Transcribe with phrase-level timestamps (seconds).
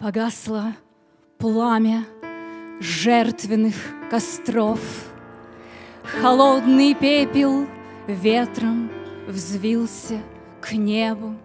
[0.00, 0.72] Погасло
[1.36, 2.06] пламя
[2.80, 3.74] жертвенных
[4.10, 4.80] костров,
[6.02, 7.66] Холодный пепел
[8.06, 8.90] ветром
[9.28, 10.22] взвился
[10.62, 11.36] к небу,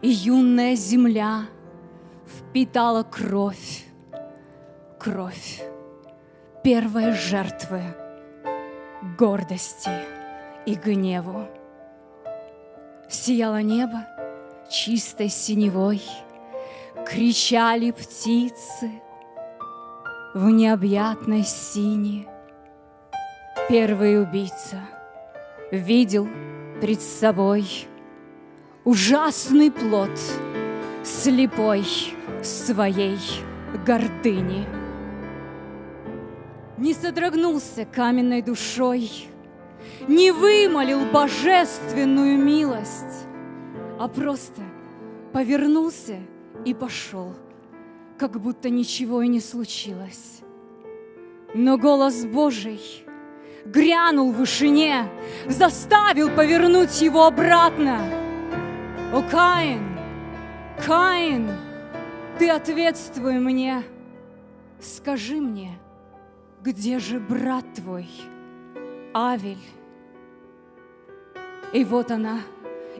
[0.00, 1.42] И юная земля
[2.26, 3.84] впитала кровь,
[4.98, 5.62] кровь
[6.64, 7.82] первой жертвы
[9.18, 9.90] гордости
[10.64, 11.46] и гневу.
[13.10, 14.06] Сияло небо
[14.70, 16.02] чистой синевой,
[17.08, 19.00] Кричали птицы
[20.34, 22.28] в необъятной сине.
[23.70, 24.82] Первый убийца
[25.72, 26.28] видел
[26.82, 27.88] пред собой
[28.84, 30.10] Ужасный плод
[31.02, 31.86] слепой
[32.42, 33.18] своей
[33.86, 34.66] гордыни.
[36.76, 39.10] Не содрогнулся каменной душой,
[40.08, 43.26] Не вымолил божественную милость,
[43.98, 44.60] А просто
[45.32, 46.18] повернулся
[46.64, 47.34] и пошел,
[48.18, 50.40] Как будто ничего и не случилось.
[51.54, 52.80] Но голос Божий
[53.64, 55.08] грянул в вышине,
[55.46, 58.00] Заставил повернуть его обратно.
[59.12, 59.98] О, Каин,
[60.84, 61.50] Каин,
[62.38, 63.82] ты ответствуй мне,
[64.80, 65.78] скажи мне,
[66.62, 68.08] где же брат твой,
[69.14, 69.56] Авель?
[71.72, 72.40] И вот она,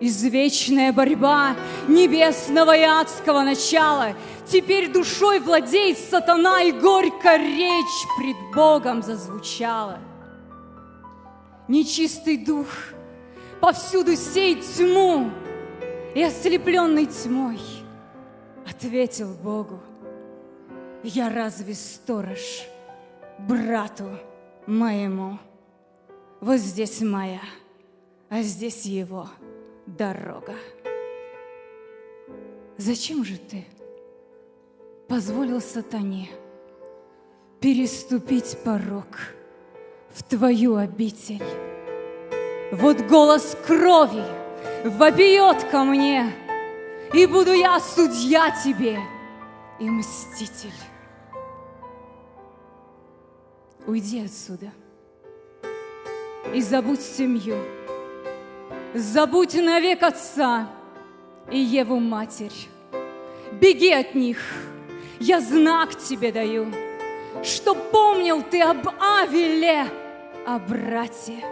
[0.00, 1.56] извечная борьба
[1.88, 4.14] небесного и адского начала.
[4.46, 9.98] Теперь душой владеет сатана, и горько речь пред Богом зазвучала.
[11.68, 12.68] Нечистый дух
[13.60, 15.30] повсюду сеет тьму,
[16.14, 17.58] и ослепленный тьмой
[18.68, 19.80] ответил Богу,
[21.02, 22.62] я разве сторож
[23.38, 24.08] брату
[24.66, 25.38] моему?
[26.40, 27.40] Вот здесь моя,
[28.28, 29.28] а здесь его
[29.86, 30.54] дорога.
[32.76, 33.64] Зачем же ты
[35.08, 36.28] позволил сатане
[37.60, 39.06] переступить порог
[40.10, 41.42] в твою обитель?
[42.72, 44.24] Вот голос крови—
[44.84, 46.32] вопиет ко мне,
[47.12, 48.98] и буду я судья тебе
[49.78, 50.72] и мститель.
[53.86, 54.72] Уйди отсюда
[56.52, 57.56] и забудь семью,
[58.94, 60.68] забудь навек отца
[61.50, 62.68] и Еву матерь.
[63.60, 64.38] Беги от них,
[65.20, 66.66] я знак тебе даю,
[67.42, 69.86] что помнил ты об Авеле,
[70.46, 71.44] о брате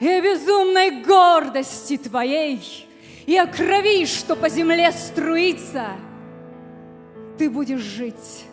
[0.00, 2.86] и безумной гордости твоей,
[3.26, 5.88] и о крови, что по земле струится,
[7.36, 8.44] ты будешь жить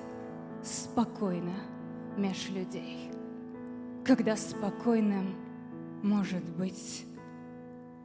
[0.64, 1.56] спокойно
[2.18, 3.10] меж людей,
[4.04, 5.36] когда спокойным
[6.02, 7.06] может быть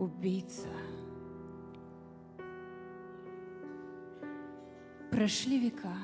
[0.01, 0.67] убийца.
[5.11, 5.95] Прошли века.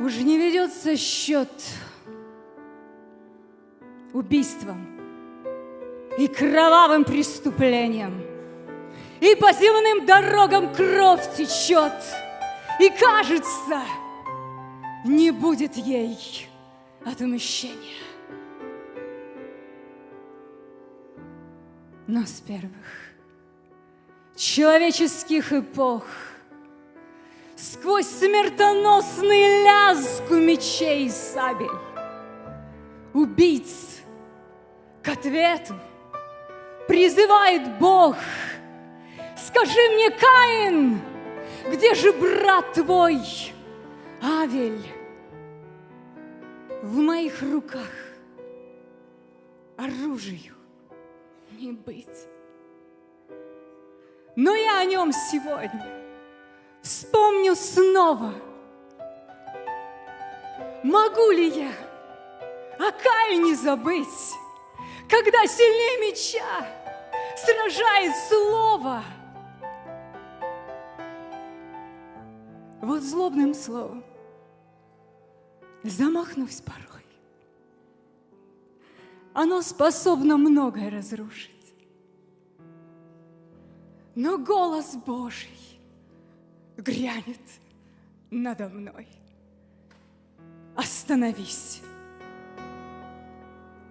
[0.00, 1.50] Уже не ведется счет
[4.14, 4.98] убийством
[6.16, 8.22] и кровавым преступлением.
[9.20, 11.92] И по земным дорогам кровь течет,
[12.80, 13.82] и кажется,
[15.04, 16.48] не будет ей
[17.04, 18.11] отмщения.
[22.06, 22.72] Но с первых
[24.34, 26.04] человеческих эпох
[27.56, 31.68] сквозь смертоносный лязг мечей и сабель
[33.12, 34.00] убийц
[35.02, 35.74] к ответу
[36.88, 38.16] призывает Бог.
[39.36, 41.00] Скажи мне, Каин,
[41.70, 43.20] где же брат твой,
[44.22, 44.86] Авель?
[46.82, 47.90] В моих руках
[49.76, 50.54] оружию
[51.58, 52.28] не быть.
[54.36, 55.86] Но я о нем сегодня
[56.82, 58.32] вспомню снова.
[60.82, 61.72] Могу ли я
[62.78, 64.34] о Каине забыть?
[65.12, 66.66] когда сильнее меча
[67.36, 69.04] сражает слово.
[72.80, 74.02] Вот злобным словом,
[75.82, 77.01] замахнусь порой,
[79.34, 81.50] оно способно многое разрушить.
[84.14, 85.80] Но голос Божий
[86.76, 87.40] грянет
[88.30, 89.08] надо мной.
[90.76, 91.82] Остановись.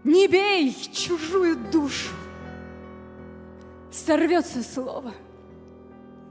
[0.04, 2.14] Не бей чужую душу.
[3.92, 5.14] Сорвется слово,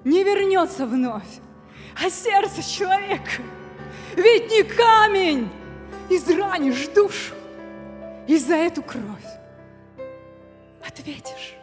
[0.04, 1.40] не вернется вновь.
[2.02, 3.42] А сердце человека
[4.16, 5.48] ведь не камень.
[6.08, 7.34] Изранишь душу,
[8.26, 9.26] и за эту кровь
[10.86, 11.54] ответишь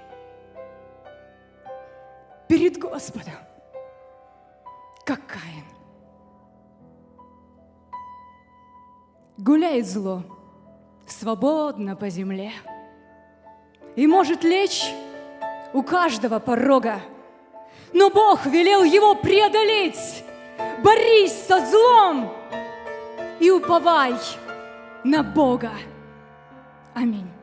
[2.48, 3.34] перед Господом
[5.04, 5.64] как Каин.
[9.38, 10.24] Гуляет зло
[11.08, 12.52] свободно по земле
[13.96, 14.94] и может лечь
[15.74, 17.00] у каждого порога.
[17.94, 20.24] Но Бог велел его преодолеть.
[20.84, 22.34] Борись со злом
[23.40, 24.16] и уповай
[25.04, 25.72] на Бога.
[26.98, 27.37] Amin.